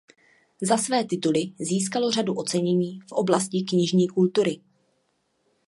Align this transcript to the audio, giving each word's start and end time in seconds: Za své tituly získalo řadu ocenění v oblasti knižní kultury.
Za 0.61 0.77
své 0.77 1.05
tituly 1.05 1.39
získalo 1.59 2.11
řadu 2.11 2.33
ocenění 2.33 2.99
v 3.01 3.11
oblasti 3.11 3.61
knižní 3.69 4.07
kultury. 4.07 4.59